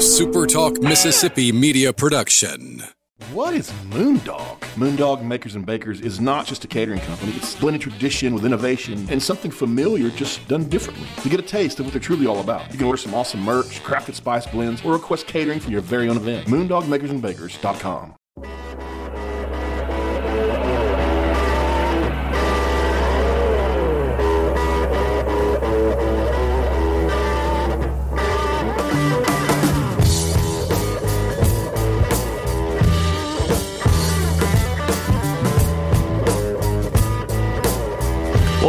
[0.00, 2.82] SuperTalk Mississippi media production.
[3.34, 4.58] What is Moondog?
[4.74, 7.32] Moondog Makers and Bakers is not just a catering company.
[7.32, 11.06] It's blended tradition with innovation and something familiar just done differently.
[11.22, 13.42] To get a taste of what they're truly all about, you can order some awesome
[13.42, 16.48] merch, crafted spice blends, or request catering for your very own event.
[16.48, 18.14] MoondogMakersandBakers.com.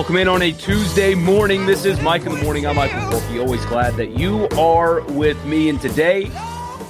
[0.02, 1.68] Welcome in on a Tuesday morning.
[1.68, 2.66] This is Mike in the Morning.
[2.66, 3.40] I'm Michael Borky.
[3.40, 5.70] Always glad that you are with me.
[5.70, 6.32] And today,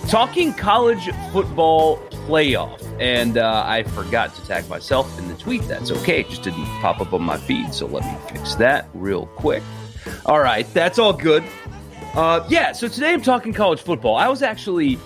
[0.08, 2.82] talking college football playoff.
[3.02, 5.64] And uh, I forgot to tag myself in the tweet.
[5.64, 6.22] That's okay.
[6.22, 7.74] It just didn't pop up on my feed.
[7.74, 9.62] So let me fix that real quick.
[10.26, 10.66] All right.
[10.74, 11.44] That's all good.
[12.16, 12.72] Uh, yeah.
[12.72, 14.16] So today I'm talking college football.
[14.16, 14.98] I was actually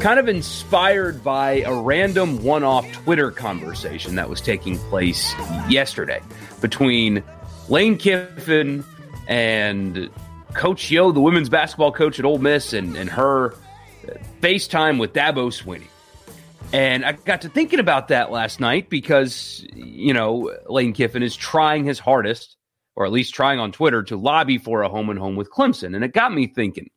[0.00, 5.32] kind of inspired by a random one off Twitter conversation that was taking place
[5.70, 6.20] yesterday
[6.60, 7.24] between
[7.68, 8.84] Lane Kiffin
[9.28, 10.08] and
[10.54, 13.54] Coach Yo, the women's basketball coach at Ole Miss, and, and her
[14.40, 15.88] FaceTime with Dabo Swinney.
[16.72, 21.36] And I got to thinking about that last night because, you know, Lane Kiffin is
[21.36, 22.56] trying his hardest,
[22.96, 25.94] or at least trying on Twitter, to lobby for a home and home with Clemson.
[25.94, 26.90] And it got me thinking.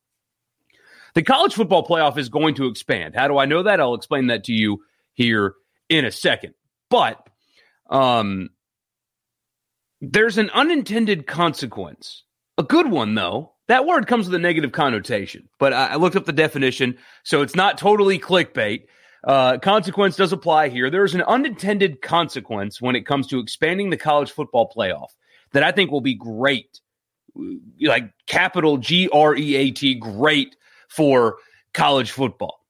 [1.16, 3.16] The college football playoff is going to expand.
[3.16, 3.80] How do I know that?
[3.80, 4.84] I'll explain that to you
[5.14, 5.56] here
[5.88, 6.54] in a second.
[6.90, 7.28] But
[7.90, 8.50] um,
[10.02, 12.24] there's an unintended consequence.
[12.58, 13.54] A good one, though.
[13.68, 17.56] That word comes with a negative connotation, but I, looked up the definition, so it's
[17.56, 18.86] not totally clickbait.
[19.24, 20.90] Uh, consequence does apply here.
[20.90, 25.10] There's an unintended consequence when it comes to expanding the college football playoff
[25.52, 26.80] that I think will be great,
[27.80, 30.56] like capital G R E A T, great
[30.88, 31.38] for
[31.74, 32.66] college football.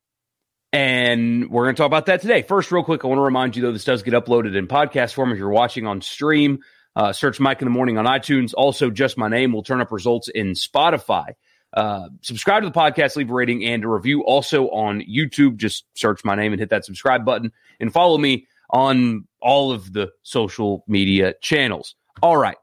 [0.73, 2.41] And we're going to talk about that today.
[2.41, 5.13] First, real quick, I want to remind you, though, this does get uploaded in podcast
[5.13, 6.59] form if you're watching on stream.
[6.95, 8.53] Uh, search Mike in the Morning on iTunes.
[8.57, 11.33] Also, just my name will turn up results in Spotify.
[11.73, 14.23] Uh, subscribe to the podcast, leave a rating and a review.
[14.25, 18.47] Also on YouTube, just search my name and hit that subscribe button and follow me
[18.72, 21.95] on all of the social media channels.
[22.22, 22.57] All right.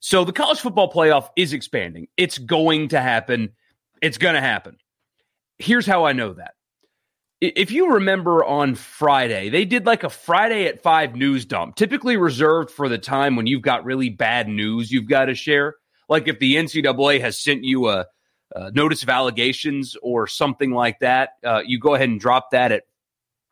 [0.00, 2.06] So the college football playoff is expanding.
[2.16, 3.52] It's going to happen.
[4.00, 4.76] It's going to happen.
[5.58, 6.54] Here's how I know that
[7.40, 12.16] if you remember on Friday, they did like a Friday at five news dump, typically
[12.16, 15.74] reserved for the time when you've got really bad news you've got to share.
[16.08, 18.06] Like if the NCAA has sent you a,
[18.54, 22.72] a notice of allegations or something like that, uh, you go ahead and drop that
[22.72, 22.84] at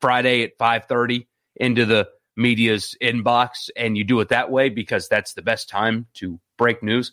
[0.01, 5.09] Friday at five thirty into the media's inbox, and you do it that way because
[5.09, 7.13] that's the best time to break news,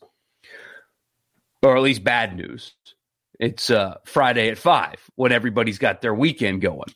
[1.64, 2.76] or at least bad news.
[3.42, 6.94] It's uh, Friday at five when everybody's got their weekend going.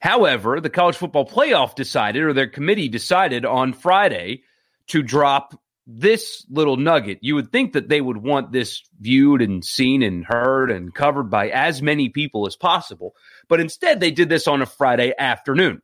[0.00, 4.42] However, the college football playoff decided, or their committee decided on Friday
[4.88, 5.54] to drop
[5.86, 7.18] this little nugget.
[7.22, 11.30] You would think that they would want this viewed and seen and heard and covered
[11.30, 13.14] by as many people as possible.
[13.48, 15.82] But instead, they did this on a Friday afternoon.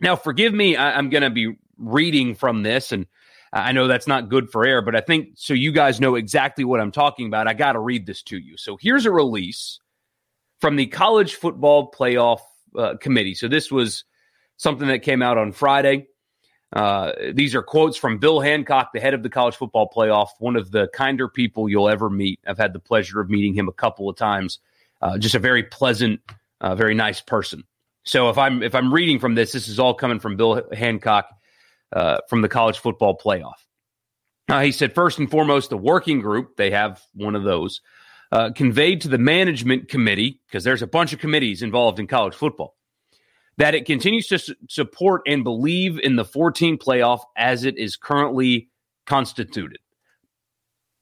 [0.00, 3.06] Now, forgive me, I, am going to be reading from this, and
[3.52, 6.64] I know that's not good for air, but I think so you guys know exactly
[6.64, 7.48] what I'm talking about.
[7.48, 8.56] I got to read this to you.
[8.56, 9.78] So here's a release
[10.60, 12.40] from the College Football Playoff
[12.76, 13.34] uh, Committee.
[13.34, 14.04] So this was
[14.56, 16.08] something that came out on Friday.
[16.72, 20.56] Uh, these are quotes from Bill Hancock, the head of the College Football Playoff, one
[20.56, 22.40] of the kinder people you'll ever meet.
[22.46, 24.58] I've had the pleasure of meeting him a couple of times.
[25.00, 26.20] Uh, just a very pleasant,
[26.60, 27.64] uh, very nice person.
[28.04, 31.30] So if I'm if I'm reading from this, this is all coming from Bill Hancock
[31.92, 33.54] uh, from the college football playoff.
[34.48, 37.80] Uh, he said, first and foremost, the working group, they have one of those,
[38.32, 42.34] uh, conveyed to the management committee, because there's a bunch of committees involved in college
[42.34, 42.74] football,
[43.58, 47.96] that it continues to su- support and believe in the 14 playoff as it is
[47.96, 48.68] currently
[49.06, 49.78] constituted.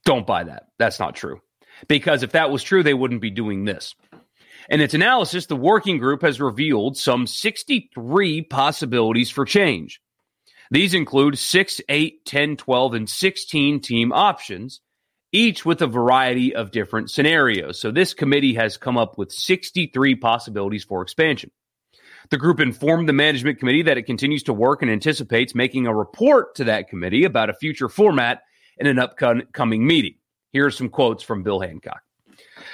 [0.05, 0.65] Don't buy that.
[0.79, 1.41] That's not true.
[1.89, 3.95] Because if that was true, they wouldn't be doing this.
[4.69, 10.01] In its analysis, the working group has revealed some 63 possibilities for change.
[10.71, 14.81] These include 6, 8, 10, 12, and 16 team options,
[15.33, 17.81] each with a variety of different scenarios.
[17.81, 21.51] So this committee has come up with 63 possibilities for expansion.
[22.31, 25.95] The group informed the management committee that it continues to work and anticipates making a
[25.95, 28.43] report to that committee about a future format
[28.79, 30.17] in an upcoming meeting.
[30.53, 32.03] Here are some quotes from Bill Hancock.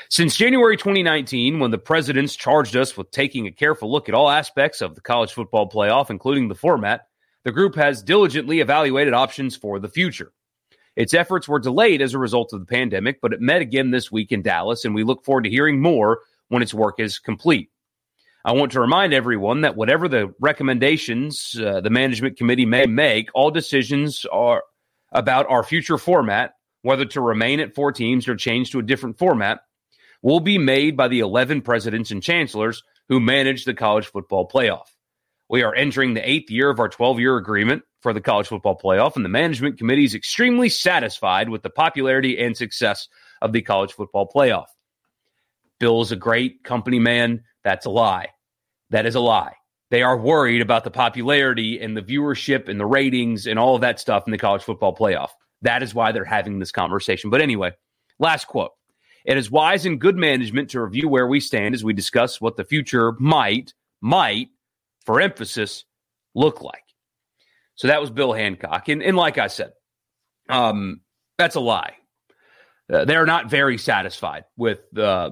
[0.09, 4.31] Since January 2019, when the presidents charged us with taking a careful look at all
[4.31, 7.07] aspects of the college football playoff, including the format,
[7.45, 10.33] the group has diligently evaluated options for the future.
[10.95, 14.13] Its efforts were delayed as a result of the pandemic, but it met again this
[14.13, 17.71] week in Dallas, and we look forward to hearing more when its work is complete.
[18.45, 23.31] I want to remind everyone that whatever the recommendations uh, the management committee may make,
[23.35, 24.63] all decisions are
[25.13, 29.19] about our future format, whether to remain at four teams or change to a different
[29.19, 29.61] format,
[30.23, 34.87] will be made by the 11 presidents and chancellors who manage the college football playoff.
[35.49, 38.79] We are entering the eighth year of our 12 year agreement for the college football
[38.79, 43.09] playoff, and the management committee is extremely satisfied with the popularity and success
[43.41, 44.67] of the college football playoff.
[45.79, 47.43] Bill's a great company man.
[47.65, 48.29] That's a lie.
[48.91, 49.55] That is a lie.
[49.91, 53.83] They are worried about the popularity and the viewership and the ratings and all of
[53.83, 55.29] that stuff in the college football playoff.
[55.61, 57.31] That is why they're having this conversation.
[57.31, 57.73] But anyway,
[58.19, 58.71] last quote.
[59.25, 62.57] It is wise and good management to review where we stand as we discuss what
[62.57, 64.49] the future might, might,
[65.05, 65.85] for emphasis,
[66.35, 66.83] look like.
[67.75, 68.89] So that was Bill Hancock.
[68.89, 69.73] And, and like I said,
[70.49, 71.01] um,
[71.39, 71.95] that's a lie.
[72.93, 75.31] Uh, they're not very satisfied with uh,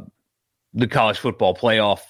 [0.72, 2.00] the college football playoff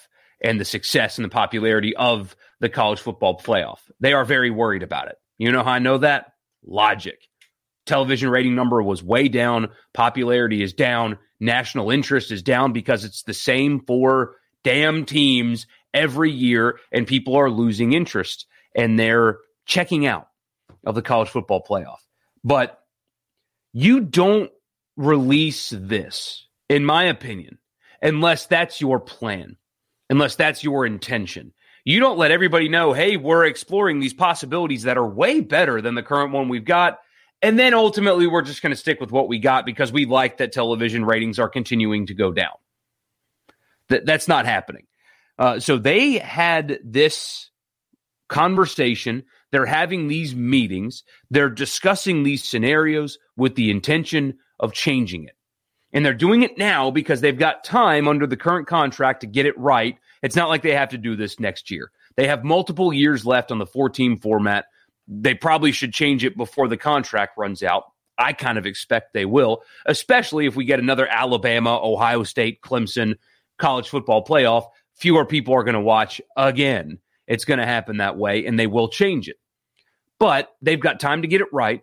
[0.41, 3.79] and the success and the popularity of the college football playoff.
[3.99, 5.17] They are very worried about it.
[5.37, 6.33] You know how I know that?
[6.65, 7.17] Logic.
[7.85, 13.23] Television rating number was way down, popularity is down, national interest is down because it's
[13.23, 18.45] the same four damn teams every year, and people are losing interest
[18.75, 20.27] and they're checking out
[20.85, 21.99] of the college football playoff.
[22.43, 22.79] But
[23.73, 24.51] you don't
[24.97, 27.57] release this, in my opinion,
[28.01, 29.57] unless that's your plan,
[30.09, 31.53] unless that's your intention.
[31.83, 35.95] You don't let everybody know, hey, we're exploring these possibilities that are way better than
[35.95, 36.99] the current one we've got.
[37.41, 40.37] And then ultimately, we're just going to stick with what we got because we like
[40.37, 42.53] that television ratings are continuing to go down.
[43.89, 44.85] That, that's not happening.
[45.39, 47.49] Uh, so they had this
[48.29, 49.23] conversation.
[49.51, 51.03] They're having these meetings.
[51.29, 55.35] They're discussing these scenarios with the intention of changing it.
[55.93, 59.45] And they're doing it now because they've got time under the current contract to get
[59.45, 59.97] it right.
[60.23, 61.91] It's not like they have to do this next year.
[62.15, 64.65] They have multiple years left on the four team format.
[65.07, 67.83] They probably should change it before the contract runs out.
[68.17, 73.15] I kind of expect they will, especially if we get another Alabama, Ohio State, Clemson
[73.57, 74.67] college football playoff.
[74.95, 76.99] Fewer people are going to watch again.
[77.27, 79.37] It's going to happen that way, and they will change it.
[80.19, 81.81] But they've got time to get it right.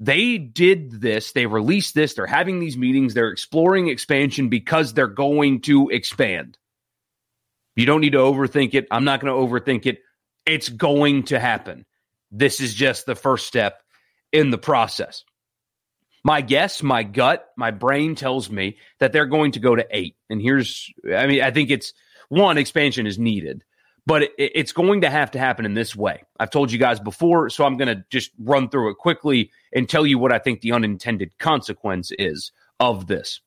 [0.00, 1.32] They did this.
[1.32, 2.14] They released this.
[2.14, 3.14] They're having these meetings.
[3.14, 6.56] They're exploring expansion because they're going to expand.
[7.74, 8.86] You don't need to overthink it.
[8.90, 9.98] I'm not going to overthink it.
[10.46, 11.84] It's going to happen.
[12.30, 13.82] This is just the first step
[14.32, 15.24] in the process.
[16.24, 20.16] My guess, my gut, my brain tells me that they're going to go to eight.
[20.28, 21.92] And here's, I mean, I think it's
[22.28, 23.64] one, expansion is needed,
[24.06, 26.22] but it, it's going to have to happen in this way.
[26.38, 29.88] I've told you guys before, so I'm going to just run through it quickly and
[29.88, 33.40] tell you what I think the unintended consequence is of this.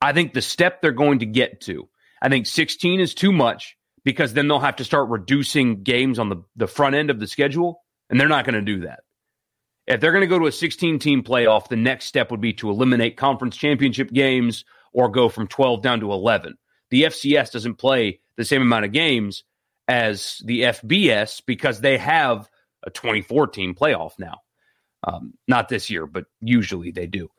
[0.00, 1.88] I think the step they're going to get to,
[2.20, 6.28] I think 16 is too much because then they'll have to start reducing games on
[6.28, 9.00] the, the front end of the schedule and they're not going to do that.
[9.86, 12.52] If they're going to go to a 16 team playoff, the next step would be
[12.54, 16.56] to eliminate conference championship games or go from 12 down to 11.
[16.92, 19.44] The FCS doesn't play the same amount of games
[19.88, 22.50] as the FBS because they have
[22.82, 24.42] a 24 team playoff now.
[25.02, 27.30] Um, not this year, but usually they do.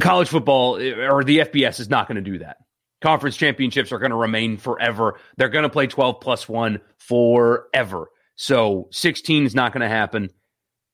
[0.00, 2.58] College football or the FBS is not going to do that.
[3.00, 5.18] Conference championships are going to remain forever.
[5.36, 8.06] They're going to play 12 plus one forever.
[8.36, 10.30] So 16 is not going to happen.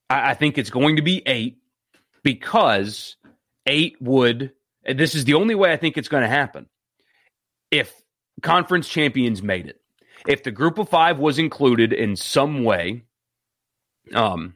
[0.09, 1.59] I, I think it's going to be eight
[2.23, 3.17] because
[3.67, 4.53] eight would,
[4.87, 6.67] this is the only way I think it's going to happen.
[7.71, 7.93] If
[8.43, 9.81] conference champions made it,
[10.27, 13.05] if the group of five was included in some way,
[14.13, 14.55] um,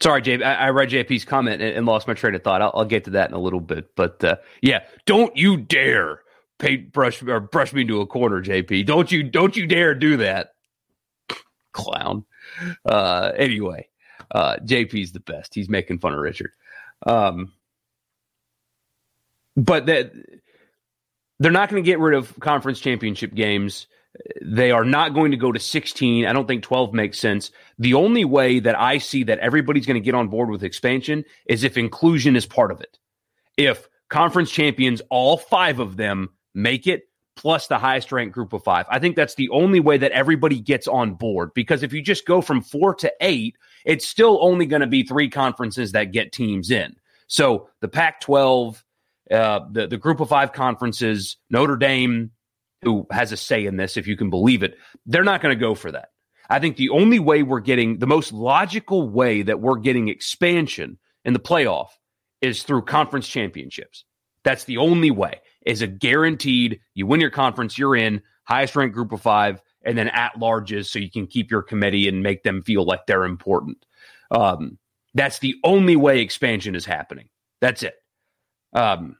[0.00, 0.42] Sorry, Jay.
[0.42, 2.60] I, I read JP's comment and, and, lost my train of thought.
[2.60, 3.96] I'll, I'll, get to that in a little bit.
[3.96, 6.20] But uh, yeah, don't you dare
[6.58, 8.86] pay, brush or brush me into a corner, JP.
[8.86, 10.50] Don't you don't you dare do that,
[11.72, 12.24] clown.
[12.84, 13.88] Uh, anyway,
[14.30, 15.54] uh, JP's the best.
[15.54, 16.52] He's making fun of Richard.
[17.06, 17.52] Um,
[19.56, 20.12] but that
[21.38, 23.86] they're not going to get rid of conference championship games
[24.42, 26.26] they are not going to go to 16.
[26.26, 27.50] I don't think 12 makes sense.
[27.78, 31.24] The only way that I see that everybody's going to get on board with expansion
[31.46, 32.98] is if inclusion is part of it.
[33.56, 37.04] If conference champions, all five of them, make it,
[37.36, 38.86] plus the highest ranked group of five.
[38.90, 42.26] I think that's the only way that everybody gets on board because if you just
[42.26, 46.32] go from four to eight, it's still only going to be three conferences that get
[46.32, 46.96] teams in.
[47.28, 48.84] So the Pac 12,
[49.30, 52.32] uh, the, the group of five conferences, Notre Dame,
[52.82, 54.76] who has a say in this, if you can believe it,
[55.06, 56.10] they're not going to go for that.
[56.50, 60.98] I think the only way we're getting the most logical way that we're getting expansion
[61.24, 61.88] in the playoff
[62.40, 64.04] is through conference championships.
[64.44, 65.40] That's the only way.
[65.64, 69.96] Is a guaranteed you win your conference, you're in highest ranked group of five, and
[69.96, 73.24] then at larges, so you can keep your committee and make them feel like they're
[73.24, 73.84] important.
[74.30, 74.78] Um,
[75.14, 77.28] that's the only way expansion is happening.
[77.60, 77.94] That's it.
[78.72, 79.16] Um,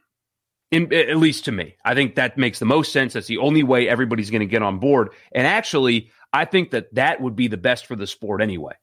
[0.69, 3.13] in, at least to me, I think that makes the most sense.
[3.13, 5.09] That's the only way everybody's going to get on board.
[5.31, 8.73] And actually, I think that that would be the best for the sport anyway,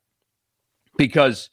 [0.96, 1.50] because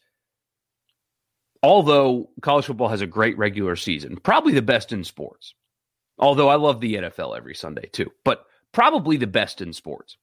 [1.62, 5.54] although college football has a great regular season, probably the best in sports.
[6.18, 10.18] Although I love the NFL every Sunday too, but probably the best in sports.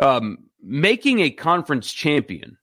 [0.00, 2.56] Um, making a conference champion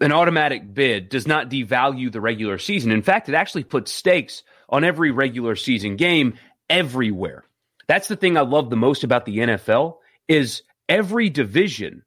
[0.00, 2.90] an automatic bid does not devalue the regular season.
[2.90, 6.34] In fact, it actually puts stakes on every regular season game
[6.68, 7.44] everywhere.
[7.86, 12.02] That's the thing I love the most about the NFL is every division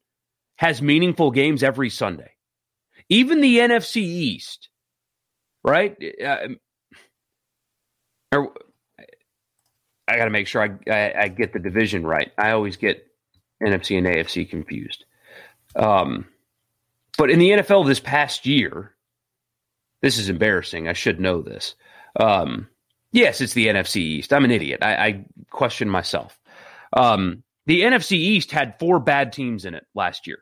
[0.57, 2.31] has meaningful games every Sunday.
[3.07, 4.69] Even the NFC East,
[5.63, 5.95] right?
[6.23, 6.49] Uh,
[8.33, 8.53] or,
[10.09, 12.31] I got to make sure I, I, I get the division right.
[12.37, 13.07] I always get
[13.63, 15.05] NFC and AFC confused.
[15.75, 16.25] Um,
[17.17, 18.95] but in the NFL this past year,
[20.01, 20.87] this is embarrassing.
[20.87, 21.75] I should know this.
[22.19, 22.67] Um,
[23.11, 24.33] yes, it's the NFC East.
[24.33, 24.79] I'm an idiot.
[24.81, 26.39] I, I question myself.
[26.93, 30.39] Um, the NFC East had four bad teams in it last year.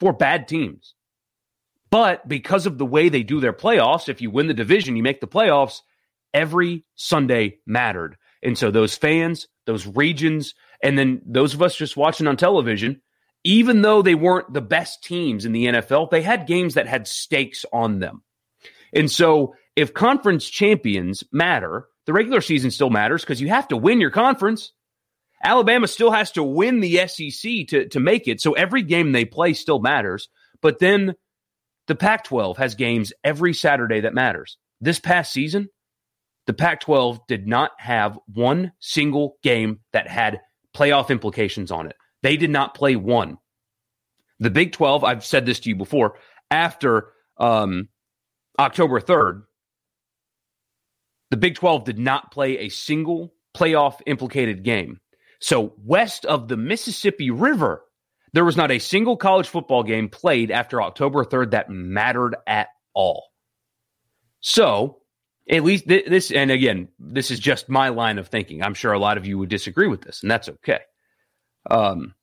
[0.00, 0.94] Four bad teams.
[1.90, 5.02] But because of the way they do their playoffs, if you win the division, you
[5.02, 5.80] make the playoffs,
[6.34, 8.16] every Sunday mattered.
[8.42, 13.02] And so those fans, those regions, and then those of us just watching on television,
[13.44, 17.06] even though they weren't the best teams in the NFL, they had games that had
[17.06, 18.22] stakes on them.
[18.92, 23.76] And so if conference champions matter, the regular season still matters because you have to
[23.76, 24.72] win your conference.
[25.42, 28.40] Alabama still has to win the SEC to, to make it.
[28.40, 30.28] So every game they play still matters.
[30.60, 31.14] But then
[31.86, 34.56] the Pac 12 has games every Saturday that matters.
[34.80, 35.68] This past season,
[36.48, 40.40] the Pac 12 did not have one single game that had
[40.74, 41.94] playoff implications on it.
[42.22, 43.36] They did not play one.
[44.40, 46.14] The Big 12, I've said this to you before,
[46.50, 47.90] after um,
[48.58, 49.42] October 3rd,
[51.30, 55.00] the Big 12 did not play a single playoff implicated game.
[55.42, 57.82] So, west of the Mississippi River,
[58.32, 62.68] there was not a single college football game played after October 3rd that mattered at
[62.94, 63.26] all.
[64.40, 65.02] So,
[65.50, 68.62] at least this, and again, this is just my line of thinking.
[68.62, 70.80] I'm sure a lot of you would disagree with this, and that's okay.
[71.70, 72.14] Um,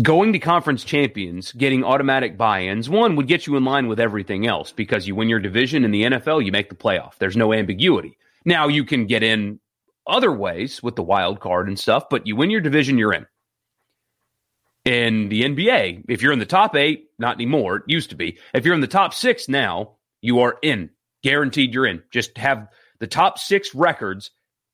[0.00, 3.98] going to conference champions, getting automatic buy ins, one would get you in line with
[3.98, 7.18] everything else because you win your division in the NFL, you make the playoff.
[7.18, 8.16] There's no ambiguity.
[8.44, 9.58] Now you can get in
[10.06, 13.26] other ways with the wild card and stuff, but you win your division, you're in
[14.88, 18.38] in the NBA, if you're in the top eight, not anymore, it used to be.
[18.54, 20.90] If you're in the top six now, you are in.
[21.22, 22.02] Guaranteed you're in.
[22.10, 22.68] Just have
[23.00, 24.30] the top six records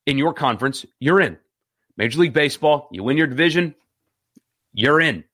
[0.06, 1.38] in your conference, you're in.
[1.96, 3.74] Major League Baseball, you win your division,
[4.72, 5.24] you're in.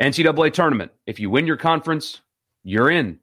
[0.00, 2.20] NCAA tournament, if you win your conference,
[2.62, 3.18] you're in.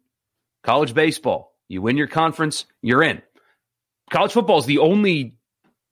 [0.64, 3.22] College baseball, you win your conference, you're in.
[4.12, 5.38] College football is the only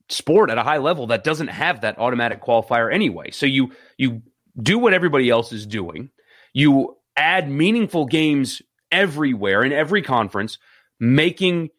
[0.08, 3.30] sport at a high level that doesn't have that automatic qualifier anyway.
[3.30, 4.22] So you you
[4.60, 6.10] do what everybody else is doing.
[6.52, 10.58] You add meaningful games everywhere in every conference,
[10.98, 11.70] making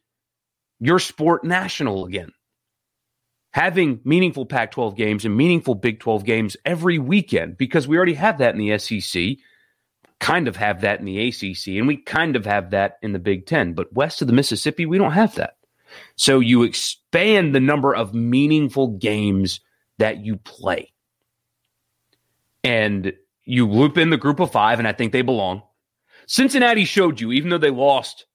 [0.80, 2.32] your sport national again.
[3.51, 8.13] Having meaningful Pac 12 games and meaningful Big 12 games every weekend because we already
[8.13, 9.38] have that in the SEC,
[10.20, 13.20] kind of have that in the ACC, and we kind of have that in the
[13.20, 13.74] Big 10.
[13.74, 15.56] But west of the Mississippi, we don't have that.
[16.16, 19.62] So you expand the number of meaningful games
[19.98, 20.94] that you play
[22.63, 23.13] and
[23.44, 25.63] you loop in the group of five, and I think they belong.
[26.30, 28.28] Cincinnati showed you, even though they lost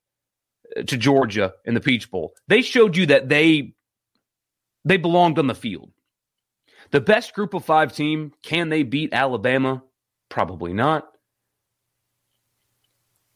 [0.77, 3.75] uh, to Georgia in the Peach Bowl, they showed you that they
[4.85, 5.93] they belonged on the field.
[6.91, 9.85] The best group of five team, can they beat Alabama?
[10.29, 11.09] Probably not.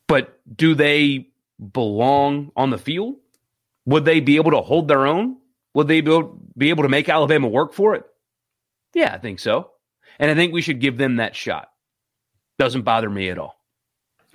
[0.09, 1.29] But do they
[1.73, 3.15] belong on the field?
[3.87, 5.37] Would they be able to hold their own?
[5.75, 8.03] Would they be able to make Alabama work for it?
[8.93, 9.71] Yeah, I think so.
[10.19, 11.69] And I think we should give them that shot.
[12.59, 13.58] Doesn't bother me at all.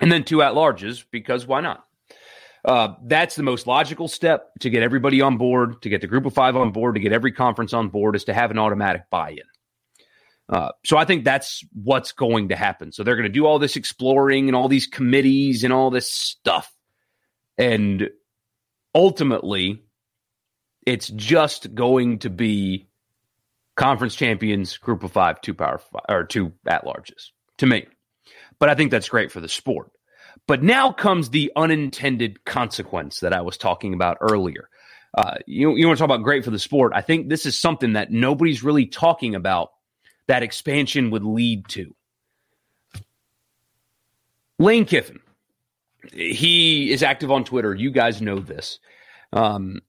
[0.00, 1.84] And then two at larges, because why not?
[2.64, 6.24] Uh, that's the most logical step to get everybody on board, to get the group
[6.24, 9.10] of five on board, to get every conference on board, is to have an automatic
[9.10, 9.42] buy in.
[10.48, 12.92] Uh, so I think that's what's going to happen.
[12.92, 16.10] So they're going to do all this exploring and all these committees and all this
[16.10, 16.70] stuff.
[17.56, 18.10] And
[18.94, 19.84] ultimately,
[20.86, 22.88] it's just going to be
[23.76, 27.86] conference champions, group of five, two power five, or two at larges to me.
[28.58, 29.90] But I think that's great for the sport.
[30.46, 34.68] But now comes the unintended consequence that I was talking about earlier.
[35.16, 36.92] Uh, you, you want to talk about great for the sport?
[36.94, 39.70] I think this is something that nobody's really talking about
[40.26, 41.94] that expansion would lead to.
[44.58, 45.20] Lane Kiffin,
[46.12, 47.74] he is active on Twitter.
[47.74, 48.78] You guys know this.
[49.32, 49.80] Um,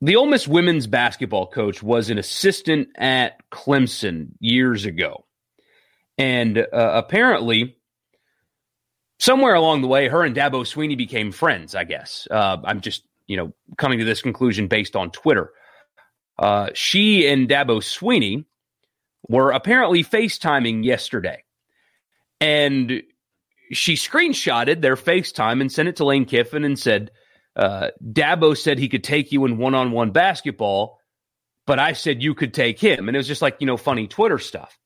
[0.00, 5.24] the Ole Miss women's basketball coach was an assistant at Clemson years ago.
[6.18, 7.76] And uh, apparently,
[9.22, 12.26] somewhere along the way, her and Dabo Swinney became friends, I guess.
[12.28, 15.52] Uh, I'm just, you know, coming to this conclusion based on Twitter.
[16.38, 18.44] Uh, she and Dabo Swinney
[19.28, 21.44] were apparently FaceTiming yesterday.
[22.40, 23.04] And
[23.70, 27.12] she screenshotted their FaceTime and sent it to Lane Kiffin and said,
[27.54, 30.98] uh, Dabo said he could take you in one on one basketball,
[31.64, 33.06] but I said you could take him.
[33.06, 34.76] And it was just like, you know, funny Twitter stuff.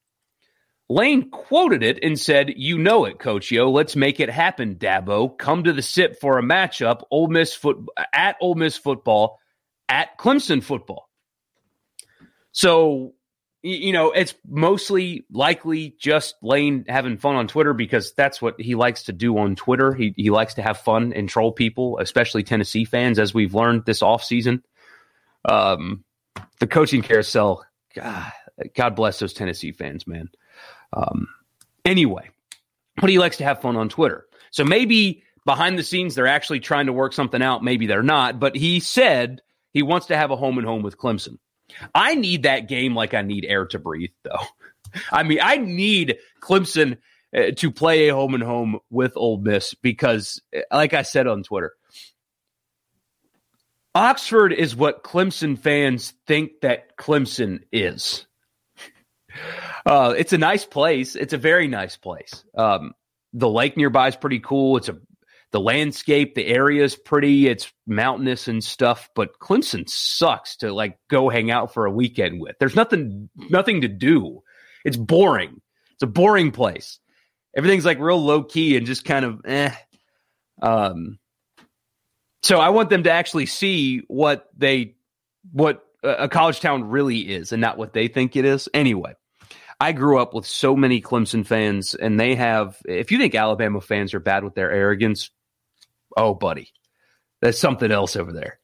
[0.88, 3.70] Lane quoted it and said, You know it, Coach Yo.
[3.70, 5.36] Let's make it happen, Dabo.
[5.36, 7.78] Come to the SIP for a matchup, Ole Miss foot
[8.12, 9.38] at Ole Miss football,
[9.88, 11.08] at Clemson football.
[12.52, 13.14] So
[13.68, 18.76] you know, it's mostly likely just Lane having fun on Twitter because that's what he
[18.76, 19.92] likes to do on Twitter.
[19.92, 23.84] He he likes to have fun and troll people, especially Tennessee fans, as we've learned
[23.84, 24.62] this offseason.
[25.44, 26.04] Um,
[26.60, 28.32] the coaching carousel, God,
[28.76, 30.28] God bless those Tennessee fans, man.
[30.96, 31.28] Um,
[31.84, 32.30] anyway,
[32.96, 34.26] but he likes to have fun on Twitter.
[34.50, 37.62] So maybe behind the scenes they're actually trying to work something out.
[37.62, 38.40] Maybe they're not.
[38.40, 41.38] But he said he wants to have a home and home with Clemson.
[41.94, 44.44] I need that game like I need air to breathe, though.
[45.12, 46.98] I mean, I need Clemson
[47.36, 51.26] uh, to play a home and home with Ole Miss because, uh, like I said
[51.26, 51.72] on Twitter,
[53.94, 58.25] Oxford is what Clemson fans think that Clemson is.
[59.84, 61.16] Uh, it's a nice place.
[61.16, 62.44] It's a very nice place.
[62.56, 62.92] Um,
[63.32, 64.76] the lake nearby is pretty cool.
[64.76, 64.98] It's a
[65.52, 67.46] the landscape, the area is pretty.
[67.46, 72.40] It's mountainous and stuff, but Clemson sucks to like go hang out for a weekend
[72.40, 72.56] with.
[72.58, 74.42] There's nothing, nothing to do.
[74.84, 75.60] It's boring.
[75.92, 76.98] It's a boring place.
[77.56, 79.74] Everything's like real low key and just kind of eh.
[80.60, 81.18] Um,
[82.42, 84.96] so I want them to actually see what they,
[85.52, 88.68] what a college town really is, and not what they think it is.
[88.74, 89.14] Anyway,
[89.78, 92.78] I grew up with so many Clemson fans, and they have.
[92.86, 95.30] If you think Alabama fans are bad with their arrogance,
[96.16, 96.72] oh, buddy,
[97.42, 98.58] that's something else over there.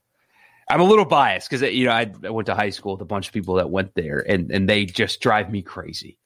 [0.70, 3.06] I'm a little biased because you know I, I, went to high school with a
[3.06, 6.18] bunch of people that went there, and and they just drive me crazy.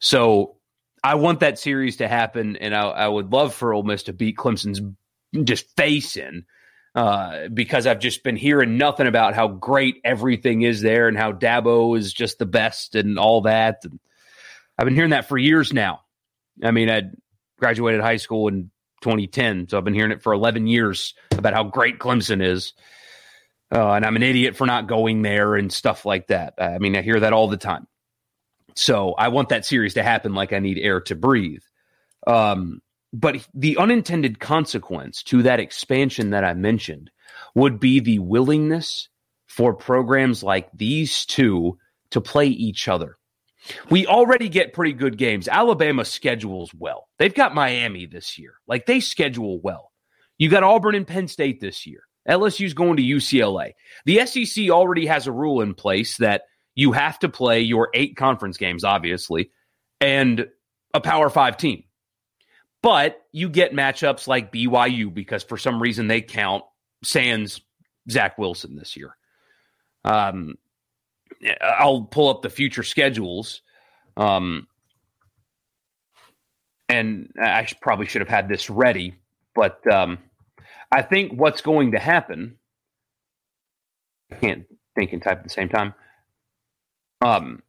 [0.00, 0.56] So
[1.02, 4.12] I want that series to happen, and I, I would love for Ole Miss to
[4.12, 4.80] beat Clemson's
[5.44, 6.44] just face in.
[6.96, 11.32] Uh, because I've just been hearing nothing about how great everything is there and how
[11.32, 13.84] Dabo is just the best and all that.
[13.84, 13.98] And
[14.78, 16.00] I've been hearing that for years now.
[16.62, 17.02] I mean, I
[17.58, 18.70] graduated high school in
[19.02, 19.68] 2010.
[19.68, 22.72] So I've been hearing it for 11 years about how great Clemson is.
[23.72, 26.54] Uh, and I'm an idiot for not going there and stuff like that.
[26.58, 27.86] I mean, I hear that all the time.
[28.76, 31.62] So I want that series to happen like I need air to breathe.
[32.26, 32.80] Um,
[33.12, 37.10] but the unintended consequence to that expansion that I mentioned
[37.54, 39.08] would be the willingness
[39.46, 41.78] for programs like these two
[42.10, 43.16] to play each other.
[43.90, 45.48] We already get pretty good games.
[45.48, 47.08] Alabama schedules well.
[47.18, 48.54] They've got Miami this year.
[48.66, 49.90] Like they schedule well.
[50.38, 52.02] You got Auburn and Penn State this year.
[52.28, 53.72] LSU's going to UCLA.
[54.06, 56.42] The SEC already has a rule in place that
[56.74, 59.50] you have to play your eight conference games, obviously,
[60.00, 60.48] and
[60.92, 61.84] a Power Five team.
[62.82, 66.64] But you get matchups like BYU because for some reason they count
[67.02, 67.60] Sans
[68.10, 69.16] Zach Wilson this year.
[70.04, 70.56] Um,
[71.60, 73.62] I'll pull up the future schedules.
[74.16, 74.68] Um,
[76.88, 79.14] and I probably should have had this ready,
[79.54, 80.18] but um,
[80.92, 82.58] I think what's going to happen.
[84.30, 85.94] I can't think and type at the same time.
[87.24, 87.62] Um,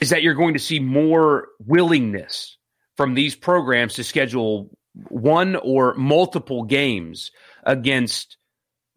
[0.00, 2.56] is that you're going to see more willingness
[2.96, 4.70] from these programs to schedule
[5.08, 7.30] one or multiple games
[7.64, 8.36] against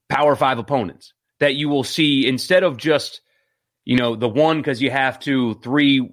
[0.10, 1.13] Power Five opponents.
[1.39, 3.22] That you will see instead of just
[3.86, 6.10] you know, the one because you have to, three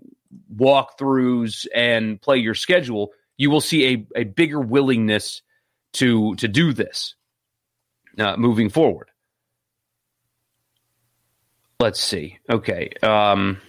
[0.55, 5.43] walkthroughs and play your schedule, you will see a, a bigger willingness
[5.93, 7.15] to to do this
[8.19, 9.11] uh, moving forward.
[11.81, 12.39] Let's see.
[12.49, 12.91] Okay.
[13.03, 13.61] Um,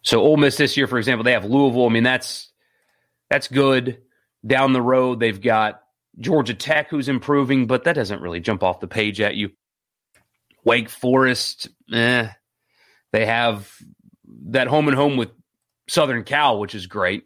[0.00, 1.86] so Ole Miss this year, for example, they have Louisville.
[1.86, 2.50] I mean, that's
[3.30, 3.98] that's good.
[4.44, 5.82] Down the road, they've got
[6.18, 9.50] Georgia Tech, who's improving, but that doesn't really jump off the page at you.
[10.64, 12.28] Wake Forest, eh.
[13.12, 13.70] They have
[14.46, 15.30] that home and home with
[15.88, 17.24] Southern Cal, which is great.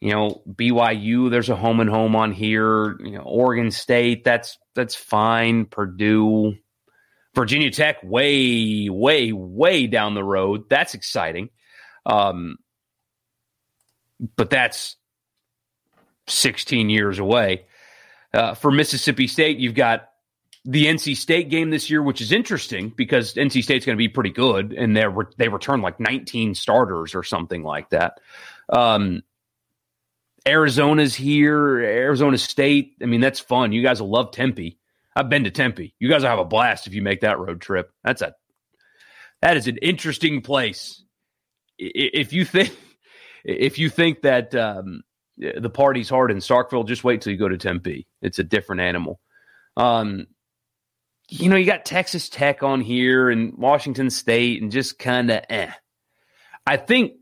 [0.00, 2.96] You know, BYU, there's a home and home on here.
[3.00, 5.64] You know, Oregon State, that's that's fine.
[5.66, 6.54] Purdue,
[7.34, 10.68] Virginia Tech, way, way, way down the road.
[10.68, 11.50] That's exciting.
[12.04, 12.56] Um,
[14.36, 14.96] but that's
[16.28, 17.66] 16 years away.
[18.32, 20.08] Uh, for Mississippi State, you've got
[20.66, 24.08] the NC State game this year, which is interesting because NC State's going to be
[24.08, 25.04] pretty good, and they
[25.36, 28.20] they return like 19 starters or something like that.
[28.68, 29.22] Um,
[30.46, 32.96] Arizona's here, Arizona State.
[33.02, 33.72] I mean, that's fun.
[33.72, 34.78] You guys will love Tempe.
[35.14, 35.94] I've been to Tempe.
[35.98, 37.92] You guys will have a blast if you make that road trip.
[38.04, 38.34] That's a
[39.42, 41.02] that is an interesting place.
[41.78, 42.76] If you think
[43.44, 45.02] if you think that um,
[45.36, 48.06] the party's hard in Starkville, just wait till you go to Tempe.
[48.20, 49.20] It's a different animal.
[49.76, 50.26] Um,
[51.28, 55.42] you know, you got Texas Tech on here and Washington State, and just kind of
[55.48, 55.70] eh.
[56.66, 57.14] I think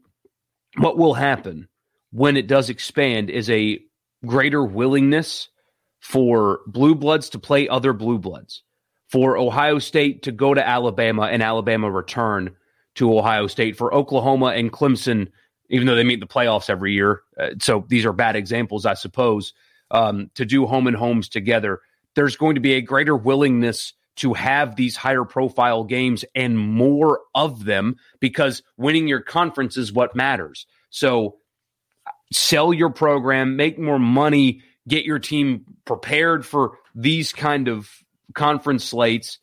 [0.77, 1.69] what will happen
[2.11, 3.81] when it does expand is a
[4.25, 5.49] greater willingness
[6.01, 8.63] for blue bloods to play other blue bloods,
[9.09, 12.55] for Ohio State to go to Alabama and Alabama return
[12.97, 15.29] to Ohio State, for Oklahoma and Clemson
[15.71, 17.23] even though they meet the playoffs every year.
[17.39, 19.55] Uh, so these are bad examples, I suppose,
[19.91, 21.81] um, to do home and homes together.
[22.15, 27.21] There's going to be a greater willingness to have these higher profile games and more
[27.35, 30.67] of them because winning your conference is what matters.
[30.91, 31.37] So
[32.33, 37.91] sell your program, make more money, get your team prepared for these kind of
[38.35, 39.39] conference slates.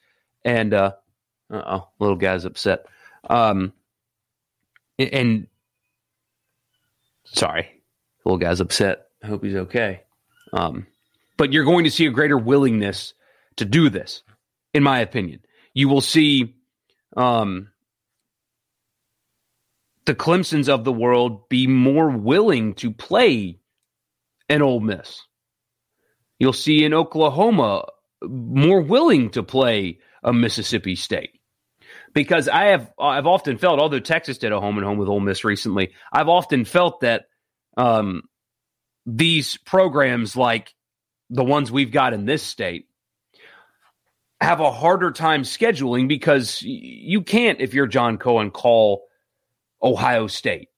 [0.45, 0.93] And uh
[1.49, 2.85] oh, little guy's upset.
[3.29, 3.73] Um
[4.97, 5.47] and
[7.33, 7.81] Sorry,
[8.25, 9.07] little guy's upset.
[9.23, 10.01] I hope he's okay.
[10.53, 10.87] Um,
[11.41, 13.15] but you're going to see a greater willingness
[13.55, 14.21] to do this,
[14.75, 15.39] in my opinion.
[15.73, 16.53] You will see
[17.17, 17.69] um,
[20.05, 23.59] the Clemsons of the world be more willing to play
[24.49, 25.19] an Ole Miss.
[26.37, 27.87] You'll see in Oklahoma
[28.21, 31.39] more willing to play a Mississippi State
[32.13, 35.19] because I have I've often felt, although Texas did a home and home with Ole
[35.19, 37.23] Miss recently, I've often felt that
[37.77, 38.21] um,
[39.07, 40.75] these programs like
[41.31, 42.87] the ones we've got in this state
[44.39, 49.07] have a harder time scheduling because you can't, if you're John Cohen, call
[49.81, 50.69] Ohio State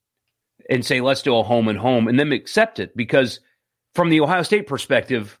[0.70, 3.40] and say, let's do a home and home and then accept it because
[3.94, 5.38] from the Ohio State perspective,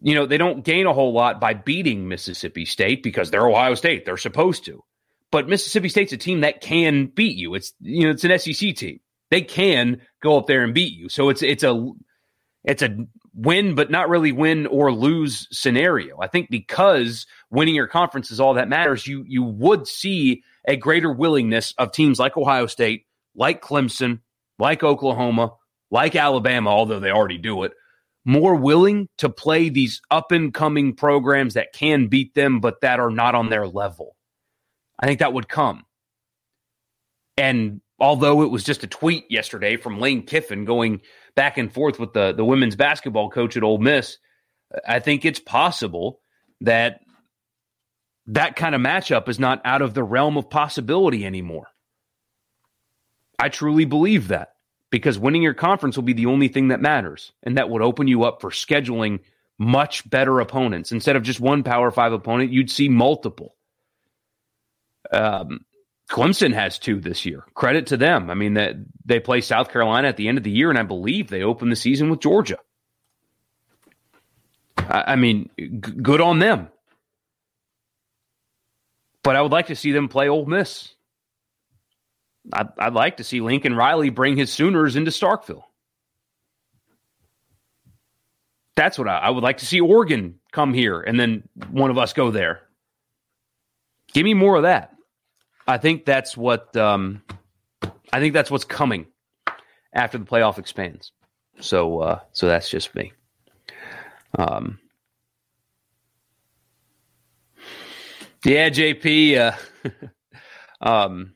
[0.00, 3.74] you know, they don't gain a whole lot by beating Mississippi State because they're Ohio
[3.74, 4.04] State.
[4.04, 4.82] They're supposed to.
[5.30, 7.54] But Mississippi State's a team that can beat you.
[7.54, 9.00] It's you know, it's an SEC team.
[9.30, 11.08] They can go up there and beat you.
[11.08, 11.90] So it's it's a
[12.62, 16.20] it's a win but not really win or lose scenario.
[16.20, 20.76] I think because winning your conference is all that matters, you you would see a
[20.76, 24.20] greater willingness of teams like Ohio State, like Clemson,
[24.58, 25.52] like Oklahoma,
[25.90, 27.72] like Alabama, although they already do it,
[28.24, 33.00] more willing to play these up and coming programs that can beat them, but that
[33.00, 34.16] are not on their level.
[34.98, 35.84] I think that would come.
[37.36, 41.00] And although it was just a tweet yesterday from Lane Kiffin going
[41.34, 44.18] back and forth with the, the women's basketball coach at Ole Miss,
[44.86, 46.20] I think it's possible
[46.60, 47.00] that
[48.26, 51.68] that kind of matchup is not out of the realm of possibility anymore.
[53.38, 54.54] I truly believe that
[54.90, 57.32] because winning your conference will be the only thing that matters.
[57.42, 59.20] And that would open you up for scheduling
[59.58, 60.92] much better opponents.
[60.92, 63.56] Instead of just one Power Five opponent, you'd see multiple.
[65.12, 65.64] Um,
[66.10, 67.44] Clemson has two this year.
[67.54, 68.30] Credit to them.
[68.30, 70.82] I mean, that they play South Carolina at the end of the year, and I
[70.82, 72.58] believe they open the season with Georgia.
[74.76, 76.68] I, I mean, g- good on them.
[79.22, 80.94] But I would like to see them play Ole Miss.
[82.52, 85.62] I'd, I'd like to see Lincoln Riley bring his Sooners into Starkville.
[88.76, 91.96] That's what I, I, would like to see Oregon come here and then one of
[91.96, 92.62] us go there.
[94.12, 94.93] Give me more of that.
[95.66, 97.22] I think that's what um,
[98.12, 99.06] I think that's what's coming
[99.92, 101.12] after the playoff expands.
[101.60, 103.12] So uh, so that's just me.
[104.38, 104.78] Um,
[108.44, 109.54] yeah, JP.
[109.84, 109.90] Uh,
[110.80, 111.34] um,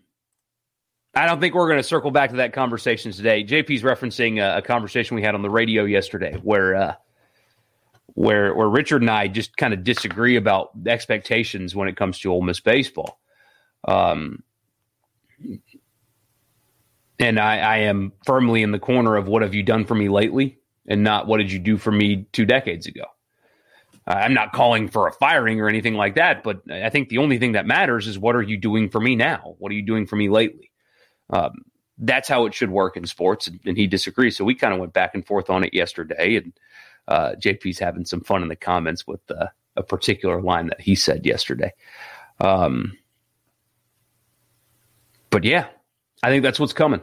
[1.14, 3.43] I don't think we're going to circle back to that conversation today.
[3.43, 6.95] JP's referencing a, a, conversation we had on the radio yesterday, where uh,
[8.09, 12.33] where where Richard and I just kind of disagree about expectations when it comes to
[12.33, 13.19] Ole Miss baseball.
[13.85, 14.43] Um,
[17.19, 20.09] and I, I am firmly in the corner of what have you done for me
[20.09, 23.05] lately, and not what did you do for me two decades ago.
[24.07, 27.38] I'm not calling for a firing or anything like that, but I think the only
[27.38, 29.55] thing that matters is what are you doing for me now?
[29.59, 30.71] What are you doing for me lately?
[31.29, 31.64] Um,
[31.99, 34.37] that's how it should work in sports, and, and he disagrees.
[34.37, 36.53] So we kind of went back and forth on it yesterday, and
[37.07, 40.95] uh, JP's having some fun in the comments with uh, a particular line that he
[40.95, 41.73] said yesterday.
[42.41, 42.97] Um,
[45.31, 45.69] but yeah,
[46.23, 47.01] I think that's what's coming.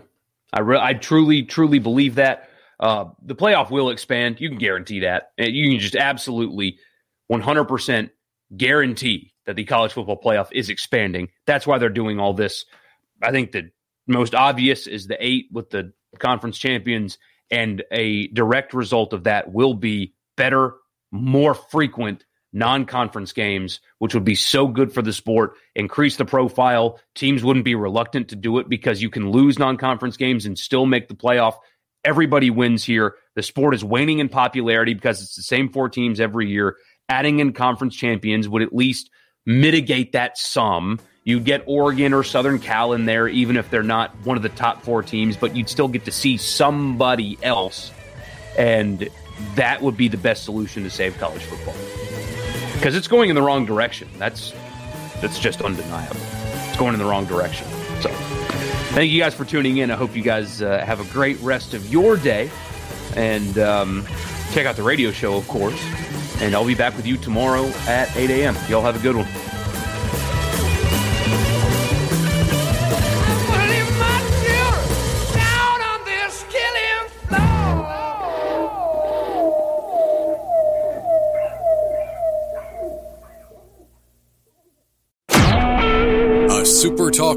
[0.54, 4.40] I re- I truly truly believe that uh, the playoff will expand.
[4.40, 5.32] You can guarantee that.
[5.38, 6.78] You can just absolutely
[7.32, 8.10] 100%
[8.56, 11.30] guarantee that the college football playoff is expanding.
[11.46, 12.66] That's why they're doing all this.
[13.22, 13.72] I think the
[14.08, 17.18] most obvious is the eight with the conference champions,
[17.52, 20.76] and a direct result of that will be better,
[21.12, 26.26] more frequent non conference games, which would be so good for the sport, increase the
[26.26, 27.00] profile.
[27.13, 30.58] Teams wouldn't be reluctant to do it because you can lose non conference games and
[30.58, 31.56] still make the playoff.
[32.06, 33.15] Everybody wins here.
[33.36, 36.78] The sport is waning in popularity because it's the same four teams every year.
[37.10, 39.12] Adding in conference champions would at least
[39.46, 41.00] mitigate that some.
[41.26, 44.50] You'd get Oregon or Southern Cal in there, even if they're not one of the
[44.50, 47.91] top four teams, but you'd still get to see somebody else.
[48.58, 49.10] And
[49.56, 51.76] that would be the best solution to save college football.
[52.76, 54.08] Because it's going in the wrong direction.
[54.18, 54.54] That's
[55.22, 56.18] that's just undeniable.
[56.68, 57.68] It's going in the wrong direction.
[58.02, 58.10] So
[58.94, 59.92] thank you guys for tuning in.
[59.92, 62.52] I hope you guys uh, have a great rest of your day.
[63.16, 64.06] And um,
[64.52, 65.82] check out the radio show, of course.
[66.42, 68.56] And I'll be back with you tomorrow at 8 a.m.
[68.70, 69.28] Y'all have a good one.